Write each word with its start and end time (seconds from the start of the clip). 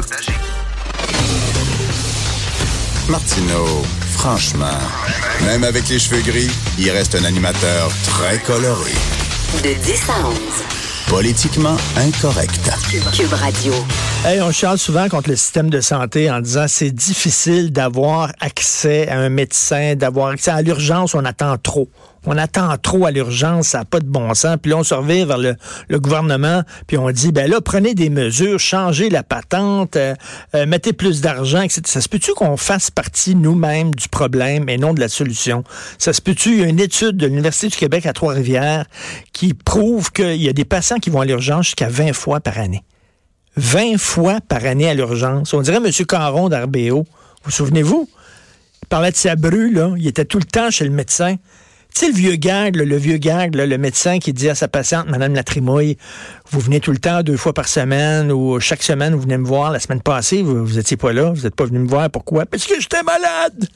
partager. 0.00 0.32
Martineau, 3.08 3.82
franchement, 4.10 4.78
même 5.44 5.64
avec 5.64 5.88
les 5.88 5.98
cheveux 5.98 6.22
gris, 6.22 6.50
il 6.78 6.90
reste 6.90 7.14
un 7.14 7.24
animateur 7.24 7.90
très 8.04 8.38
coloré. 8.38 8.92
De 9.62 9.74
10 9.82 10.10
à 10.10 10.28
11. 10.28 10.36
Politiquement 11.08 11.76
incorrect. 11.96 12.68
Cube 13.16 13.32
Radio. 13.32 13.72
Hey, 14.24 14.40
on 14.42 14.50
charle 14.50 14.76
souvent 14.76 15.08
contre 15.08 15.30
le 15.30 15.36
système 15.36 15.70
de 15.70 15.80
santé 15.80 16.28
en 16.30 16.40
disant 16.40 16.66
c'est 16.66 16.90
difficile 16.90 17.70
d'avoir 17.70 18.32
accès 18.40 19.08
à 19.08 19.20
un 19.20 19.28
médecin, 19.28 19.94
d'avoir 19.94 20.30
accès 20.30 20.50
à 20.50 20.62
l'urgence, 20.62 21.14
on 21.14 21.24
attend 21.24 21.56
trop. 21.58 21.88
On 22.26 22.36
attend 22.36 22.76
trop 22.76 23.06
à 23.06 23.10
l'urgence, 23.10 23.68
ça 23.68 23.78
n'a 23.78 23.84
pas 23.84 24.00
de 24.00 24.06
bon 24.06 24.34
sens. 24.34 24.56
Puis 24.60 24.70
là, 24.70 24.78
on 24.78 24.82
se 24.82 24.94
revient 24.94 25.24
vers 25.24 25.38
le, 25.38 25.56
gouvernement, 25.98 26.62
puis 26.86 26.98
on 26.98 27.10
dit, 27.10 27.32
ben 27.32 27.50
là, 27.50 27.60
prenez 27.60 27.94
des 27.94 28.10
mesures, 28.10 28.58
changez 28.58 29.08
la 29.08 29.22
patente, 29.22 29.96
euh, 29.96 30.14
euh, 30.54 30.66
mettez 30.66 30.92
plus 30.92 31.20
d'argent, 31.20 31.62
etc. 31.62 31.82
Ça 31.86 32.00
se 32.00 32.08
peut-tu 32.08 32.34
qu'on 32.34 32.56
fasse 32.56 32.90
partie 32.90 33.34
nous-mêmes 33.34 33.94
du 33.94 34.08
problème 34.08 34.68
et 34.68 34.76
non 34.76 34.92
de 34.92 35.00
la 35.00 35.08
solution? 35.08 35.64
Ça 35.98 36.12
se 36.12 36.20
peut-tu, 36.20 36.50
il 36.50 36.60
y 36.60 36.64
a 36.64 36.66
une 36.66 36.80
étude 36.80 37.16
de 37.16 37.26
l'Université 37.26 37.68
du 37.68 37.76
Québec 37.76 38.06
à 38.06 38.12
Trois-Rivières 38.12 38.84
qui 39.32 39.54
prouve 39.54 40.10
qu'il 40.12 40.42
y 40.42 40.48
a 40.48 40.52
des 40.52 40.64
patients 40.64 40.98
qui 40.98 41.10
vont 41.10 41.20
à 41.20 41.24
l'urgence 41.24 41.66
jusqu'à 41.66 41.88
20 41.88 42.12
fois 42.12 42.40
par 42.40 42.58
année. 42.58 42.82
20 43.56 43.98
fois 43.98 44.40
par 44.46 44.64
année 44.64 44.88
à 44.88 44.94
l'urgence. 44.94 45.54
On 45.54 45.62
dirait 45.62 45.78
M. 45.78 45.90
Caron 46.06 46.48
d'Arbéo. 46.48 47.04
Vous 47.44 47.50
souvenez-vous? 47.50 48.08
Il 48.82 48.88
parlait 48.88 49.10
de 49.10 49.16
sa 49.16 49.34
bru, 49.34 49.72
là. 49.72 49.92
Il 49.96 50.06
était 50.06 50.24
tout 50.24 50.38
le 50.38 50.44
temps 50.44 50.70
chez 50.70 50.84
le 50.84 50.90
médecin. 50.90 51.36
Sais, 51.96 52.08
le 52.08 52.14
vieux 52.14 52.36
gag, 52.36 52.76
le 52.76 52.96
vieux 52.98 53.16
gag, 53.16 53.54
le 53.54 53.78
médecin 53.78 54.18
qui 54.18 54.34
dit 54.34 54.50
à 54.50 54.54
sa 54.54 54.68
patiente, 54.68 55.08
Madame 55.08 55.32
Latrimouille, 55.32 55.96
vous 56.50 56.60
venez 56.60 56.78
tout 56.78 56.90
le 56.90 56.98
temps, 56.98 57.22
deux 57.22 57.38
fois 57.38 57.54
par 57.54 57.68
semaine, 57.68 58.30
ou 58.30 58.60
chaque 58.60 58.82
semaine, 58.82 59.14
vous 59.14 59.22
venez 59.22 59.38
me 59.38 59.46
voir. 59.46 59.72
La 59.72 59.80
semaine 59.80 60.02
passée, 60.02 60.42
vous, 60.42 60.62
vous 60.62 60.78
étiez 60.78 60.98
pas 60.98 61.14
là, 61.14 61.30
vous 61.30 61.44
n'êtes 61.44 61.54
pas 61.54 61.64
venu 61.64 61.78
me 61.78 61.88
voir. 61.88 62.10
Pourquoi? 62.10 62.44
Parce 62.44 62.66
que 62.66 62.78
j'étais 62.78 63.02
malade! 63.02 63.66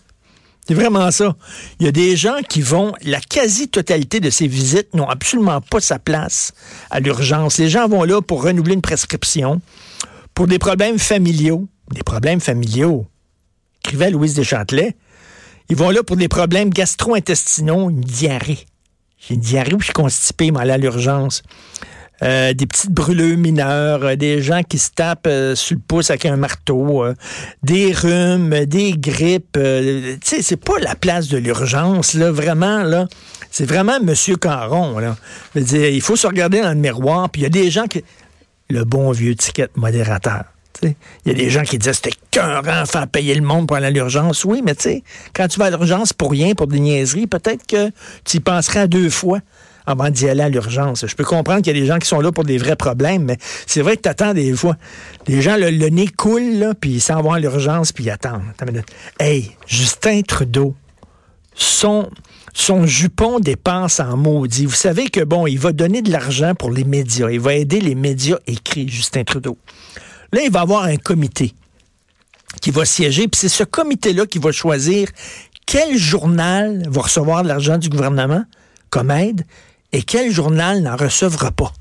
C'est 0.68 0.74
vraiment 0.74 1.10
ça. 1.10 1.34
Il 1.78 1.86
y 1.86 1.88
a 1.88 1.92
des 1.92 2.14
gens 2.14 2.36
qui 2.46 2.60
vont, 2.60 2.92
la 3.00 3.20
quasi-totalité 3.20 4.20
de 4.20 4.28
ces 4.28 4.46
visites 4.46 4.92
n'ont 4.92 5.08
absolument 5.08 5.62
pas 5.62 5.80
sa 5.80 5.98
place 5.98 6.52
à 6.90 7.00
l'urgence. 7.00 7.56
Les 7.56 7.70
gens 7.70 7.88
vont 7.88 8.04
là 8.04 8.20
pour 8.20 8.44
renouveler 8.44 8.74
une 8.74 8.82
prescription, 8.82 9.62
pour 10.34 10.46
des 10.46 10.58
problèmes 10.58 10.98
familiaux. 10.98 11.66
Des 11.90 12.02
problèmes 12.02 12.40
familiaux. 12.40 13.06
Écrivait 13.82 14.10
Louise 14.10 14.34
Deschâtelet. 14.34 14.94
Ils 15.70 15.76
vont 15.76 15.90
là 15.90 16.02
pour 16.02 16.16
des 16.16 16.26
problèmes 16.26 16.70
gastro-intestinaux, 16.70 17.90
une 17.90 18.00
diarrhée. 18.00 18.66
J'ai 19.18 19.34
une 19.34 19.40
diarrhée 19.40 19.74
où 19.74 19.78
je 19.78 19.84
suis 19.84 19.92
constipé, 19.92 20.50
mais 20.50 20.68
à 20.68 20.76
l'urgence. 20.76 21.44
Euh, 22.22 22.52
des 22.52 22.66
petites 22.66 22.90
brûlures 22.90 23.38
mineures, 23.38 24.04
euh, 24.04 24.16
des 24.16 24.42
gens 24.42 24.62
qui 24.62 24.78
se 24.78 24.90
tapent 24.90 25.28
euh, 25.28 25.54
sur 25.54 25.76
le 25.76 25.80
pouce 25.80 26.10
avec 26.10 26.26
un 26.26 26.36
marteau, 26.36 27.04
des 27.62 27.92
rhumes, 27.92 28.66
des 28.66 28.92
grippes. 28.92 29.52
tu 29.54 30.18
sais, 30.22 30.42
c'est 30.42 30.56
pas 30.56 30.78
la 30.80 30.96
place 30.96 31.28
de 31.28 31.38
l'urgence, 31.38 32.14
là, 32.14 32.32
vraiment, 32.32 32.82
là. 32.82 33.06
C'est 33.52 33.64
vraiment 33.64 34.00
Monsieur 34.02 34.36
Caron, 34.36 34.98
là. 34.98 35.16
il 35.54 36.00
faut 36.02 36.16
se 36.16 36.26
regarder 36.26 36.60
dans 36.60 36.70
le 36.70 36.74
miroir, 36.74 37.30
puis 37.30 37.42
il 37.42 37.44
y 37.44 37.46
a 37.46 37.50
des 37.50 37.70
gens 37.70 37.86
qui... 37.86 38.04
Le 38.68 38.84
bon 38.84 39.10
vieux 39.10 39.34
ticket 39.34 39.68
modérateur. 39.74 40.44
Il 40.82 40.94
y 41.26 41.30
a 41.30 41.34
des 41.34 41.50
gens 41.50 41.62
qui 41.62 41.78
disent 41.78 41.92
c'était 41.92 42.16
cœurant 42.30 42.86
faire 42.86 43.06
payer 43.08 43.34
le 43.34 43.42
monde 43.42 43.66
pour 43.66 43.76
aller 43.76 43.86
à 43.86 43.90
l'urgence. 43.90 44.44
Oui, 44.44 44.62
mais 44.64 44.74
tu 44.74 44.82
sais, 44.82 45.02
quand 45.34 45.48
tu 45.48 45.58
vas 45.58 45.66
à 45.66 45.70
l'urgence 45.70 46.12
pour 46.12 46.30
rien, 46.30 46.54
pour 46.54 46.66
des 46.66 46.80
niaiseries, 46.80 47.26
peut-être 47.26 47.66
que 47.66 47.90
tu 48.24 48.38
y 48.38 48.40
penserais 48.40 48.88
deux 48.88 49.10
fois 49.10 49.40
avant 49.86 50.10
d'y 50.10 50.28
aller 50.28 50.42
à 50.42 50.48
l'urgence. 50.48 51.06
Je 51.06 51.14
peux 51.14 51.24
comprendre 51.24 51.62
qu'il 51.62 51.74
y 51.74 51.78
a 51.78 51.80
des 51.80 51.86
gens 51.86 51.98
qui 51.98 52.06
sont 52.06 52.20
là 52.20 52.32
pour 52.32 52.44
des 52.44 52.58
vrais 52.58 52.76
problèmes, 52.76 53.24
mais 53.24 53.36
c'est 53.66 53.82
vrai 53.82 53.96
que 53.96 54.02
tu 54.02 54.08
attends 54.08 54.34
des 54.34 54.52
fois. 54.54 54.76
Les 55.26 55.42
gens, 55.42 55.56
le, 55.56 55.70
nez 55.70 56.08
coule, 56.08 56.74
puis 56.80 56.90
ils 56.90 57.00
s'en 57.00 57.22
vont 57.22 57.32
à 57.32 57.40
l'urgence, 57.40 57.92
puis 57.92 58.04
ils 58.04 58.10
attendent. 58.10 58.42
Hey, 59.18 59.56
Justin 59.66 60.22
Trudeau, 60.22 60.74
son, 61.54 62.08
son 62.54 62.86
jupon 62.86 63.40
dépense 63.40 64.00
en 64.00 64.16
maudit. 64.16 64.66
Vous 64.66 64.74
savez 64.74 65.08
que, 65.08 65.22
bon, 65.22 65.46
il 65.46 65.58
va 65.58 65.72
donner 65.72 66.02
de 66.02 66.10
l'argent 66.10 66.54
pour 66.54 66.70
les 66.70 66.84
médias. 66.84 67.30
Il 67.30 67.40
va 67.40 67.54
aider 67.54 67.80
les 67.80 67.94
médias 67.94 68.38
écrits, 68.46 68.88
Justin 68.88 69.24
Trudeau. 69.24 69.58
Là, 70.32 70.42
il 70.42 70.50
va 70.50 70.60
avoir 70.60 70.84
un 70.84 70.96
comité 70.96 71.54
qui 72.60 72.70
va 72.70 72.84
siéger, 72.84 73.28
puis 73.28 73.38
c'est 73.38 73.48
ce 73.48 73.64
comité-là 73.64 74.26
qui 74.26 74.38
va 74.38 74.52
choisir 74.52 75.08
quel 75.66 75.96
journal 75.96 76.82
va 76.88 77.02
recevoir 77.02 77.42
de 77.42 77.48
l'argent 77.48 77.78
du 77.78 77.88
gouvernement 77.88 78.44
comme 78.90 79.10
aide 79.10 79.44
et 79.92 80.02
quel 80.02 80.32
journal 80.32 80.82
n'en 80.82 80.96
recevra 80.96 81.50
pas. 81.52 81.72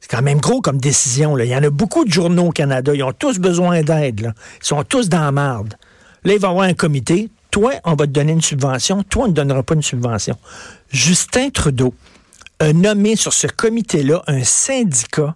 C'est 0.00 0.10
quand 0.10 0.22
même 0.22 0.38
gros 0.38 0.60
comme 0.60 0.78
décision. 0.78 1.34
Là. 1.34 1.44
Il 1.44 1.50
y 1.50 1.56
en 1.56 1.62
a 1.62 1.70
beaucoup 1.70 2.04
de 2.04 2.12
journaux 2.12 2.46
au 2.46 2.52
Canada. 2.52 2.94
Ils 2.94 3.02
ont 3.02 3.12
tous 3.12 3.38
besoin 3.38 3.82
d'aide. 3.82 4.32
Ils 4.62 4.66
sont 4.66 4.84
tous 4.84 5.08
dans 5.08 5.20
la 5.20 5.32
marde. 5.32 5.74
Là, 6.24 6.34
il 6.34 6.38
va 6.38 6.48
y 6.48 6.50
avoir 6.50 6.66
un 6.66 6.74
comité. 6.74 7.28
Toi, 7.50 7.72
on 7.84 7.94
va 7.94 8.06
te 8.06 8.12
donner 8.12 8.32
une 8.32 8.42
subvention. 8.42 9.02
Toi, 9.02 9.24
on 9.24 9.28
ne 9.28 9.32
donnera 9.32 9.62
pas 9.62 9.74
une 9.74 9.82
subvention. 9.82 10.36
Justin 10.90 11.50
Trudeau 11.50 11.94
a 12.60 12.72
nommé 12.72 13.16
sur 13.16 13.32
ce 13.32 13.46
comité-là 13.46 14.22
un 14.26 14.44
syndicat, 14.44 15.34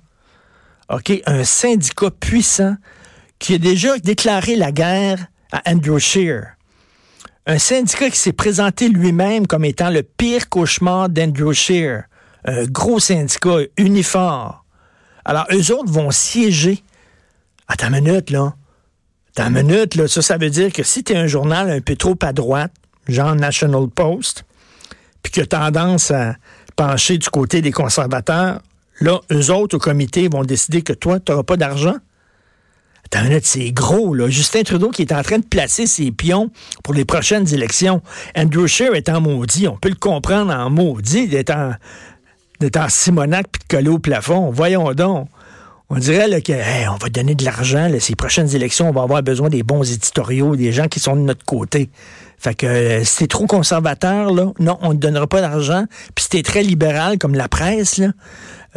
Un 1.27 1.45
syndicat 1.45 2.11
puissant 2.11 2.77
qui 3.39 3.55
a 3.55 3.59
déjà 3.59 3.99
déclaré 3.99 4.57
la 4.57 4.73
guerre 4.73 5.27
à 5.51 5.63
Andrew 5.71 5.99
un 7.47 7.59
syndicat 7.59 8.09
qui 8.11 8.19
s'est 8.19 8.33
présenté 8.33 8.89
lui-même 8.89 9.47
comme 9.47 9.65
étant 9.65 9.91
le 9.91 10.03
pire 10.03 10.49
cauchemar 10.49 11.09
d'Andrew 11.09 11.53
un 12.45 12.65
gros 12.65 13.01
syndicat 13.01 13.59
uniforme. 13.77 14.55
Alors, 15.25 15.47
eux 15.53 15.73
autres 15.73 15.91
vont 15.91 16.11
siéger. 16.11 16.83
Attends 17.69 17.93
une 17.93 18.05
minute, 18.05 18.31
là. 18.31 18.55
Attends 19.31 19.49
une 19.49 19.63
minute, 19.63 19.95
là. 19.95 20.09
Ça, 20.09 20.23
ça 20.23 20.37
veut 20.39 20.51
dire 20.51 20.73
que 20.73 20.83
si 20.83 21.05
tu 21.05 21.13
es 21.13 21.17
un 21.17 21.27
journal 21.27 21.71
un 21.71 21.81
peu 21.81 21.95
trop 21.97 22.17
à 22.23 22.33
droite, 22.33 22.73
genre 23.09 23.35
National 23.35 23.89
Post, 23.89 24.45
puis 25.23 25.33
que 25.33 25.41
tendance 25.41 26.11
à 26.11 26.37
pencher 26.75 27.19
du 27.19 27.29
côté 27.29 27.61
des 27.61 27.73
conservateurs, 27.73 28.61
là, 29.01 29.21
eux 29.33 29.51
autres 29.51 29.77
au 29.77 29.81
comité 29.81 30.29
vont 30.29 30.45
décider 30.45 30.83
que 30.83 30.93
toi, 30.93 31.21
tu 31.21 31.33
n'auras 31.33 31.45
pas 31.45 31.57
d'argent 31.57 31.97
c'est 33.43 33.73
gros, 33.73 34.15
là. 34.15 34.29
Justin 34.29 34.63
Trudeau 34.63 34.91
qui 34.91 35.03
est 35.03 35.13
en 35.13 35.23
train 35.23 35.39
de 35.39 35.45
placer 35.45 35.87
ses 35.87 36.11
pions 36.11 36.51
pour 36.83 36.95
les 36.95 37.05
prochaines 37.05 37.53
élections. 37.53 38.03
Andrew 38.37 38.67
Scheer 38.67 38.95
est 38.95 39.09
en 39.09 39.21
maudit. 39.21 39.69
On 39.69 39.77
peut 39.77 39.91
le 39.91 39.95
comprendre 39.97 40.53
en 40.53 40.71
maudit 40.71 41.29
d'être 41.29 41.51
en, 41.51 41.73
en 42.63 42.89
Simonac 42.89 43.47
puis 43.51 43.63
de 43.63 43.77
coller 43.77 43.89
au 43.89 43.99
plafond. 43.99 44.51
Voyons 44.51 44.93
donc. 44.95 45.29
On 45.91 45.99
dirait 45.99 46.27
là, 46.27 46.41
que 46.41 46.53
on 46.89 46.97
va 46.97 47.09
donner 47.11 47.35
de 47.35 47.45
l'argent. 47.45 47.91
Ces 48.01 48.15
prochaines 48.15 48.55
élections, 48.55 48.89
on 48.89 48.93
va 48.93 49.03
avoir 49.03 49.23
besoin 49.23 49.51
des 49.51 49.63
bons 49.63 49.83
éditoriaux, 49.83 50.57
des 50.57 50.73
gens 50.73 50.89
qui 50.89 51.01
sont 51.01 51.17
de 51.17 51.21
notre 51.21 51.45
côté. 51.45 51.91
Fait 52.43 52.57
que 52.57 52.67
euh, 52.67 53.05
t'es 53.19 53.29
trop 53.29 53.47
conservateur, 53.47 54.33
là, 54.33 54.53
non, 54.59 54.77
on 54.83 54.95
ne 54.95 54.99
donnera 54.99 55.29
pas 55.29 55.41
d'argent. 55.41 55.85
Puis 56.17 56.25
si 56.25 56.29
t'es 56.31 56.43
très 56.43 56.65
libéral, 56.65 57.17
comme 57.17 57.37
la 57.37 57.47
presse, 57.47 57.99
là, 57.99 58.09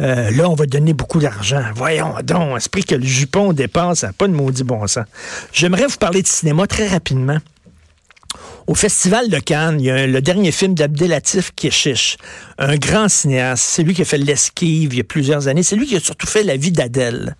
euh, 0.00 0.30
là, 0.30 0.48
on 0.48 0.54
va 0.54 0.66
donner 0.66 0.92
beaucoup 0.92 1.18
d'argent. 1.18 1.64
Voyons 1.74 2.14
donc, 2.22 2.56
esprit 2.56 2.84
que 2.84 2.94
le 2.94 3.04
jupon 3.04 3.52
dépense, 3.52 3.98
ça 3.98 4.12
pas 4.12 4.28
de 4.28 4.32
maudit 4.32 4.62
bon 4.62 4.86
sens. 4.86 5.04
J'aimerais 5.52 5.88
vous 5.88 5.96
parler 5.96 6.22
de 6.22 6.28
cinéma 6.28 6.68
très 6.68 6.86
rapidement. 6.86 7.38
Au 8.68 8.76
Festival 8.76 9.30
de 9.30 9.38
Cannes, 9.40 9.80
il 9.80 9.86
y 9.86 9.90
a 9.90 10.06
le 10.06 10.20
dernier 10.20 10.52
film 10.52 10.74
d'Abdelatif 10.74 11.50
Keshish, 11.56 12.18
un 12.58 12.76
grand 12.76 13.08
cinéaste. 13.08 13.64
C'est 13.64 13.82
lui 13.82 13.94
qui 13.94 14.02
a 14.02 14.04
fait 14.04 14.18
L'Esquive 14.18 14.94
il 14.94 14.98
y 14.98 15.00
a 15.00 15.04
plusieurs 15.04 15.48
années. 15.48 15.64
C'est 15.64 15.76
lui 15.76 15.86
qui 15.86 15.96
a 15.96 16.00
surtout 16.00 16.28
fait 16.28 16.44
La 16.44 16.56
vie 16.56 16.70
d'Adèle. 16.70 17.34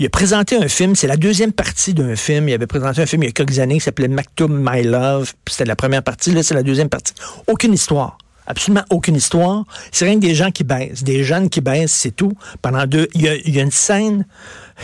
Il 0.00 0.06
a 0.06 0.08
présenté 0.08 0.56
un 0.56 0.66
film, 0.66 0.96
c'est 0.96 1.06
la 1.06 1.18
deuxième 1.18 1.52
partie 1.52 1.92
d'un 1.92 2.16
film. 2.16 2.48
Il 2.48 2.54
avait 2.54 2.66
présenté 2.66 3.02
un 3.02 3.06
film 3.06 3.22
il 3.22 3.26
y 3.26 3.28
a 3.28 3.32
quelques 3.32 3.58
années 3.58 3.74
qui 3.74 3.80
s'appelait 3.80 4.08
Maktoum 4.08 4.66
My 4.66 4.82
Love. 4.82 5.34
C'était 5.46 5.66
la 5.66 5.76
première 5.76 6.02
partie, 6.02 6.30
là 6.30 6.42
c'est 6.42 6.54
la 6.54 6.62
deuxième 6.62 6.88
partie. 6.88 7.12
Aucune 7.46 7.74
histoire. 7.74 8.16
Absolument 8.46 8.82
aucune 8.88 9.16
histoire. 9.16 9.66
C'est 9.92 10.06
rien 10.06 10.14
que 10.14 10.20
des 10.20 10.34
gens 10.34 10.50
qui 10.52 10.64
baissent, 10.64 11.04
des 11.04 11.22
jeunes 11.22 11.50
qui 11.50 11.60
baissent, 11.60 11.92
c'est 11.92 12.16
tout. 12.16 12.32
Pendant 12.62 12.86
deux, 12.86 13.08
il 13.12 13.20
y, 13.20 13.28
a, 13.28 13.62
une 13.62 13.70
scène, 13.70 14.24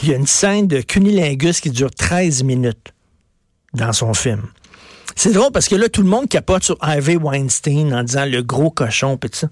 il 0.02 0.10
y 0.10 0.12
a 0.12 0.16
une 0.16 0.26
scène 0.26 0.66
de 0.66 0.82
cunilingus 0.82 1.62
qui 1.62 1.70
dure 1.70 1.90
13 1.90 2.42
minutes 2.42 2.92
dans 3.72 3.94
son 3.94 4.12
film. 4.12 4.42
C'est 5.14 5.32
drôle 5.32 5.50
parce 5.50 5.68
que 5.68 5.76
là, 5.76 5.88
tout 5.88 6.02
le 6.02 6.10
monde 6.10 6.28
capote 6.28 6.62
sur 6.62 6.76
Harvey 6.82 7.16
Weinstein 7.16 7.94
en 7.94 8.02
disant 8.02 8.26
le 8.26 8.42
gros 8.42 8.70
cochon, 8.70 9.16
pis 9.16 9.30
ça. 9.32 9.48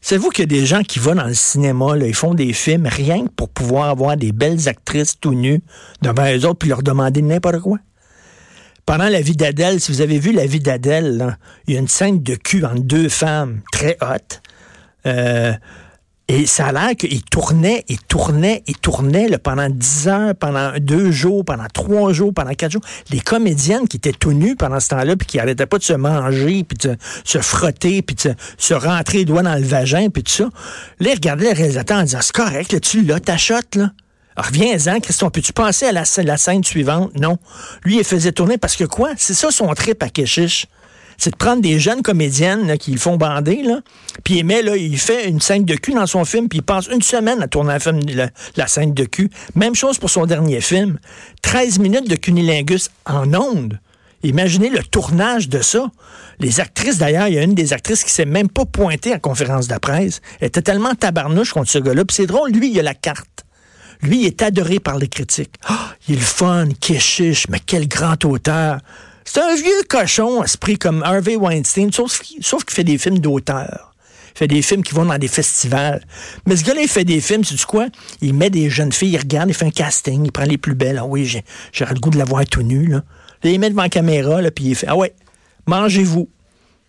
Savez-vous 0.00 0.30
qu'il 0.30 0.46
des 0.46 0.64
gens 0.64 0.82
qui 0.82 0.98
vont 0.98 1.14
dans 1.14 1.26
le 1.26 1.34
cinéma, 1.34 1.96
là, 1.96 2.06
ils 2.06 2.14
font 2.14 2.34
des 2.34 2.52
films 2.52 2.86
rien 2.86 3.24
que 3.24 3.30
pour 3.30 3.48
pouvoir 3.48 3.88
avoir 3.88 4.16
des 4.16 4.32
belles 4.32 4.68
actrices 4.68 5.18
tout 5.20 5.34
nues 5.34 5.60
devant 6.02 6.24
eux 6.32 6.46
autres 6.46 6.58
puis 6.58 6.68
leur 6.68 6.82
demander 6.82 7.22
n'importe 7.22 7.60
quoi? 7.60 7.78
Pendant 8.86 9.08
la 9.08 9.20
vie 9.20 9.36
d'Adèle, 9.36 9.80
si 9.80 9.92
vous 9.92 10.00
avez 10.00 10.18
vu 10.18 10.32
la 10.32 10.46
vie 10.46 10.60
d'Adèle, 10.60 11.36
il 11.66 11.74
y 11.74 11.76
a 11.76 11.80
une 11.80 11.88
scène 11.88 12.22
de 12.22 12.34
cul 12.36 12.64
entre 12.64 12.80
deux 12.80 13.08
femmes 13.08 13.60
très 13.70 13.98
hautes. 14.00 14.40
Euh, 15.04 15.52
et 16.30 16.44
ça 16.44 16.66
a 16.66 16.72
l'air 16.72 16.94
qu'il 16.94 17.22
tournait, 17.22 17.86
il 17.88 17.98
tournait, 17.98 18.62
il 18.66 18.76
tournait 18.76 19.38
pendant 19.38 19.70
dix 19.70 20.08
heures, 20.08 20.34
pendant 20.34 20.72
deux 20.78 21.10
jours, 21.10 21.42
pendant 21.42 21.66
trois 21.72 22.12
jours, 22.12 22.34
pendant 22.34 22.52
quatre 22.52 22.72
jours. 22.72 22.82
Les 23.10 23.20
comédiennes 23.20 23.88
qui 23.88 23.96
étaient 23.96 24.12
tout 24.12 24.34
nues 24.34 24.54
pendant 24.54 24.78
ce 24.78 24.90
temps-là, 24.90 25.16
puis 25.16 25.26
qui 25.26 25.36
n'arrêtaient 25.38 25.64
pas 25.64 25.78
de 25.78 25.82
se 25.82 25.94
manger, 25.94 26.64
puis 26.64 26.76
de 26.86 26.96
se 27.24 27.38
frotter, 27.38 28.02
puis 28.02 28.14
de 28.14 28.34
se 28.58 28.74
rentrer 28.74 29.18
les 29.18 29.24
doigts 29.24 29.42
dans 29.42 29.54
le 29.54 29.64
vagin, 29.64 30.10
puis 30.10 30.22
tout 30.22 30.32
ça. 30.32 30.44
Là, 31.00 31.10
ils 31.10 31.14
regardaient 31.14 31.50
le 31.50 31.56
réalisateur 31.56 31.96
en 31.96 32.02
disant, 32.02 32.20
c'est 32.20 32.36
correct, 32.36 32.72
là, 32.72 32.80
tu 32.80 33.02
l'as, 33.02 33.20
ta 33.20 33.36
là. 33.76 33.90
Reviens-en, 34.36 35.00
Christian, 35.00 35.30
peux-tu 35.30 35.52
passer 35.52 35.86
à 35.86 35.92
la, 35.92 36.04
la, 36.18 36.36
scène 36.36 36.62
suivante? 36.62 37.10
Non. 37.18 37.38
Lui, 37.84 37.98
il 37.98 38.04
faisait 38.04 38.32
tourner 38.32 38.56
parce 38.56 38.76
que 38.76 38.84
quoi? 38.84 39.10
C'est 39.16 39.34
ça 39.34 39.50
son 39.50 39.72
trip 39.74 40.00
à 40.02 40.10
Keshish. 40.10 40.66
C'est 41.18 41.30
de 41.30 41.36
prendre 41.36 41.60
des 41.60 41.78
jeunes 41.78 42.02
comédiennes 42.02 42.78
qui 42.78 42.92
le 42.92 42.98
font 42.98 43.16
bander, 43.16 43.62
là, 43.62 43.80
puis 44.24 44.38
il 44.38 44.98
fait 44.98 45.28
une 45.28 45.40
scène 45.40 45.64
de 45.64 45.74
cul 45.74 45.92
dans 45.92 46.06
son 46.06 46.24
film, 46.24 46.48
puis 46.48 46.60
il 46.60 46.62
passe 46.62 46.86
une 46.86 47.02
semaine 47.02 47.42
à 47.42 47.48
tourner 47.48 47.76
la, 48.14 48.30
la, 48.56 48.66
scène 48.68 48.94
de 48.94 49.04
cul. 49.04 49.28
Même 49.54 49.74
chose 49.74 49.98
pour 49.98 50.10
son 50.10 50.26
dernier 50.26 50.60
film. 50.60 50.98
13 51.42 51.80
minutes 51.80 52.08
de 52.08 52.16
cunilingus 52.16 52.90
en 53.04 53.34
ondes. 53.34 53.78
Imaginez 54.22 54.68
le 54.68 54.82
tournage 54.82 55.48
de 55.48 55.60
ça. 55.60 55.90
Les 56.40 56.60
actrices, 56.60 56.98
d'ailleurs, 56.98 57.28
il 57.28 57.34
y 57.34 57.38
a 57.38 57.42
une 57.42 57.54
des 57.54 57.72
actrices 57.72 58.02
qui 58.02 58.10
s'est 58.10 58.24
même 58.24 58.48
pas 58.48 58.64
pointée 58.64 59.12
à 59.12 59.18
conférence 59.18 59.68
de 59.68 59.76
presse. 59.76 60.20
Elle 60.40 60.48
était 60.48 60.62
tellement 60.62 60.94
tabarnouche 60.94 61.52
contre 61.52 61.70
ce 61.70 61.78
gars-là. 61.78 62.04
Puis 62.04 62.16
c'est 62.16 62.26
drôle, 62.26 62.50
lui, 62.50 62.70
il 62.70 62.78
a 62.80 62.82
la 62.82 62.94
carte. 62.94 63.44
Lui, 64.02 64.22
il 64.22 64.26
est 64.26 64.42
adoré 64.42 64.80
par 64.80 64.98
les 64.98 65.08
critiques. 65.08 65.54
Oh, 65.70 65.74
il 66.08 66.16
est 66.16 66.18
le 66.18 66.24
fun, 66.24 66.68
chiche, 66.98 67.46
mais 67.48 67.60
quel 67.64 67.88
grand 67.88 68.24
auteur. 68.24 68.80
C'est 69.30 69.40
un 69.40 69.54
vieux 69.54 69.82
cochon, 69.86 70.42
esprit 70.42 70.78
comme 70.78 71.02
Harvey 71.02 71.36
Weinstein, 71.36 71.92
sauf, 71.92 72.18
qu'il 72.22 72.42
fait 72.42 72.82
des 72.82 72.96
films 72.96 73.18
d'auteur. 73.18 73.92
Il 74.34 74.38
fait 74.38 74.48
des 74.48 74.62
films 74.62 74.82
qui 74.82 74.94
vont 74.94 75.04
dans 75.04 75.18
des 75.18 75.28
festivals. 75.28 76.02
Mais 76.46 76.56
ce 76.56 76.64
gars-là, 76.64 76.80
il 76.80 76.88
fait 76.88 77.04
des 77.04 77.20
films, 77.20 77.42
tu 77.42 77.54
sais 77.58 77.66
quoi? 77.66 77.88
Il 78.22 78.32
met 78.32 78.48
des 78.48 78.70
jeunes 78.70 78.90
filles, 78.90 79.10
il 79.10 79.18
regarde, 79.18 79.50
il 79.50 79.54
fait 79.54 79.66
un 79.66 79.70
casting, 79.70 80.24
il 80.24 80.32
prend 80.32 80.44
les 80.44 80.56
plus 80.56 80.74
belles. 80.74 80.96
Ah 80.98 81.04
oui, 81.04 81.30
j'aurais 81.72 81.92
le 81.92 82.00
goût 82.00 82.08
de 82.08 82.16
la 82.16 82.24
voir 82.24 82.46
tout 82.46 82.62
nue, 82.62 82.86
là. 82.86 83.02
Là, 83.42 83.50
il 83.50 83.60
met 83.60 83.68
devant 83.68 83.82
la 83.82 83.90
caméra, 83.90 84.40
là, 84.40 84.50
puis 84.50 84.64
il 84.64 84.74
fait 84.74 84.86
Ah 84.88 84.96
ouais, 84.96 85.12
mangez-vous. 85.66 86.30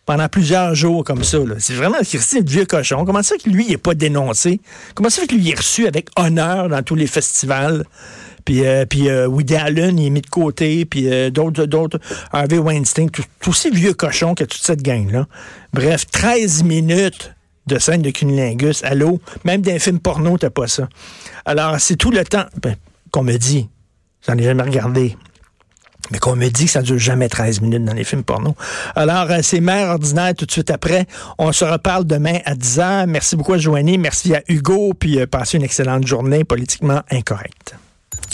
Pendant 0.05 0.29
plusieurs 0.29 0.73
jours 0.73 1.03
comme 1.03 1.25
ça. 1.25 1.39
C'est 1.59 1.73
vraiment 1.73 1.97
Christine 1.97 2.43
vieux 2.43 2.65
cochon. 2.65 3.03
Comment 3.03 3.21
ça 3.21 3.35
que 3.35 3.49
lui, 3.49 3.65
il 3.65 3.71
n'est 3.71 3.77
pas 3.77 3.93
dénoncé? 3.93 4.61
Comment 4.95 5.09
ça 5.09 5.27
que 5.27 5.35
lui, 5.35 5.41
il 5.41 5.51
est 5.51 5.57
reçu 5.57 5.85
avec 5.87 6.07
honneur 6.15 6.69
dans 6.69 6.81
tous 6.81 6.95
les 6.95 7.05
festivals? 7.05 7.85
Puis, 8.45 8.65
euh, 8.65 8.85
puis 8.85 9.09
euh, 9.09 9.27
Woody 9.27 9.55
Allen, 9.55 9.97
il 9.99 10.07
est 10.07 10.09
mis 10.09 10.21
de 10.21 10.29
côté, 10.29 10.85
puis 10.85 11.11
euh, 11.11 11.29
d'autres, 11.29 11.65
d'autres, 11.65 11.99
Harvey 12.31 12.57
Weinstein, 12.57 13.09
tout, 13.09 13.23
aussi 13.47 13.69
vieux 13.69 13.93
cochon 13.93 14.35
que 14.35 14.43
toute 14.43 14.61
cette 14.61 14.81
gang-là. 14.81 15.27
Bref, 15.73 16.05
13 16.11 16.63
minutes 16.63 17.33
de 17.67 17.77
scène 17.77 18.01
de 18.01 18.09
cunilingus. 18.09 18.83
Allô? 18.83 19.19
Même 19.45 19.61
dans 19.61 19.71
un 19.71 19.79
film 19.79 19.99
porno, 19.99 20.37
t'as 20.37 20.49
pas 20.49 20.67
ça. 20.67 20.89
Alors, 21.45 21.79
c'est 21.79 21.95
tout 21.95 22.11
le 22.11 22.23
temps 22.23 22.45
ben, 22.61 22.75
qu'on 23.11 23.23
me 23.23 23.37
dit. 23.37 23.69
J'en 24.27 24.37
ai 24.37 24.43
jamais 24.43 24.63
regardé 24.63 25.15
mais 26.11 26.19
qu'on 26.19 26.35
me 26.35 26.47
dit 26.49 26.65
que 26.65 26.71
ça 26.71 26.81
ne 26.81 26.85
dure 26.85 26.97
jamais 26.97 27.29
13 27.29 27.61
minutes 27.61 27.85
dans 27.85 27.93
les 27.93 28.03
films 28.03 28.23
porno. 28.23 28.55
Alors, 28.95 29.29
euh, 29.29 29.39
c'est 29.41 29.59
Mère 29.59 29.89
ordinaire 29.89 30.33
tout 30.35 30.45
de 30.45 30.51
suite 30.51 30.71
après. 30.71 31.05
On 31.37 31.51
se 31.51 31.65
reparle 31.65 32.05
demain 32.05 32.39
à 32.45 32.55
10h. 32.55 33.05
Merci 33.07 33.35
beaucoup 33.35 33.53
à. 33.53 33.97
Merci 33.97 34.33
à 34.35 34.41
Hugo. 34.47 34.93
Puis 34.93 35.19
euh, 35.19 35.27
passez 35.27 35.57
une 35.57 35.63
excellente 35.63 36.07
journée 36.07 36.43
politiquement 36.43 37.01
incorrecte. 37.11 37.75